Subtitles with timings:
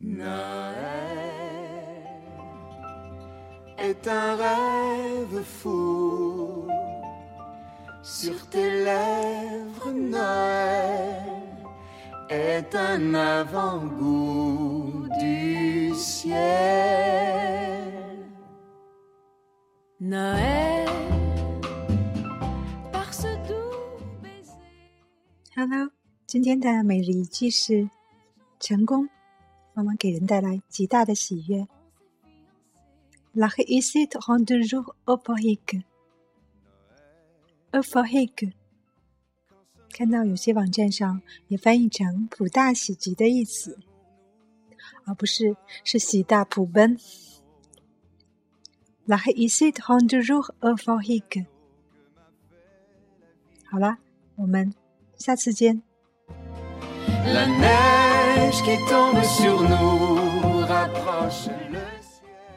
[0.00, 0.74] Noël
[3.78, 6.68] est un rêve fou
[8.02, 9.92] sur tes lèvres.
[9.92, 11.22] Noël
[12.28, 16.36] est un avant-goût du ciel.
[20.00, 20.88] Noël,
[22.92, 24.52] par ce doux baiser.
[25.56, 25.90] Hello，
[26.26, 27.88] 今天的每日一句是
[28.60, 29.08] 成功，
[29.79, 31.65] 往往给人带来极大的喜悦。
[33.33, 35.83] La réussite rend toujours euphorique.
[37.71, 38.51] Euphorique，
[39.93, 43.79] 看到有些网站上也翻译成“普大喜极”的意思，
[45.05, 46.99] 而不是是喜大普奔。
[49.05, 51.45] La réussite rend toujours euphorique。
[53.63, 53.99] 好啦，
[54.35, 54.73] 我们
[55.17, 55.81] 下次见。
[57.23, 57.88] La
[58.49, 60.65] neige qui tombe sur nous.
[60.65, 61.98] Rapproche le